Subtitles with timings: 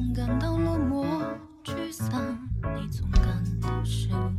[0.00, 1.04] 总感到落寞
[1.62, 2.10] 沮丧，
[2.74, 3.22] 你总感
[3.60, 4.34] 到失望。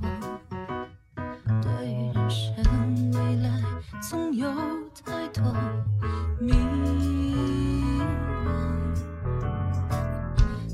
[1.62, 3.62] 对于人生未来，
[4.02, 4.50] 总有
[5.06, 5.54] 太多
[6.40, 6.82] 迷茫。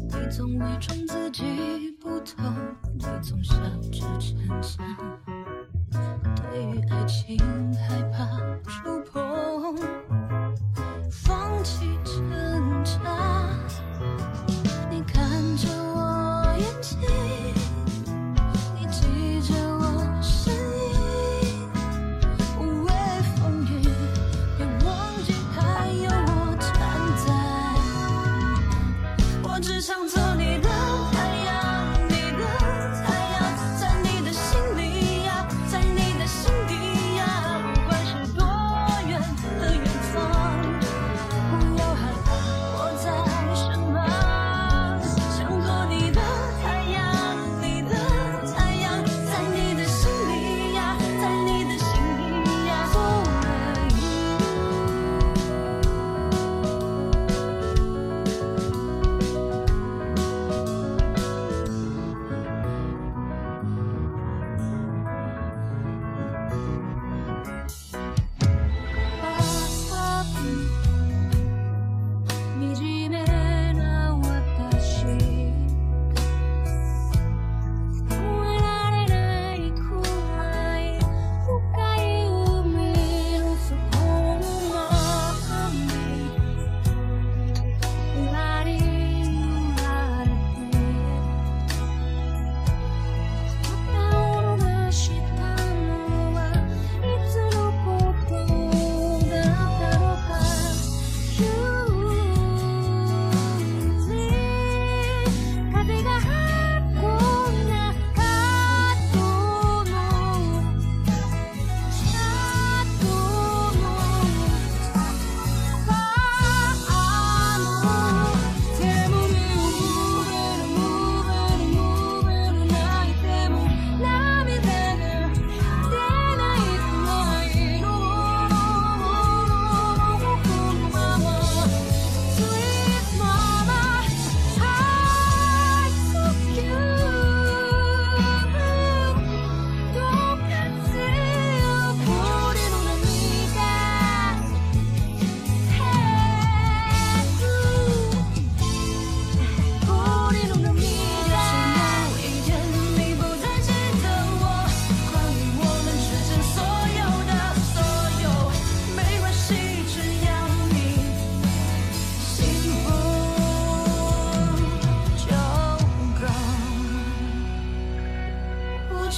[0.04, 2.56] 你总伪装自己不痛，
[2.93, 4.96] 你总笑着逞强。
[5.92, 7.38] 对于爱情
[7.74, 8.25] 害怕。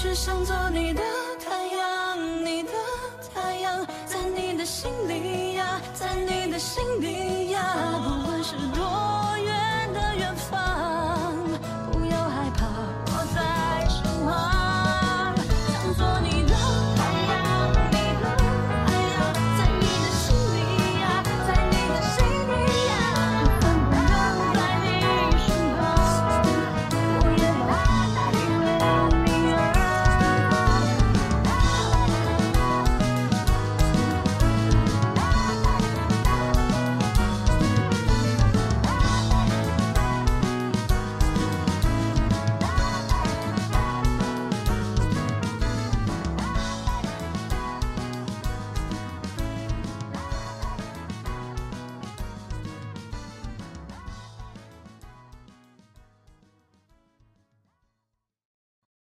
[0.01, 1.01] 只想做你的
[1.45, 2.69] 太阳，你的
[3.35, 9.08] 太阳，在你的心里呀，在你的心底呀，不管是多。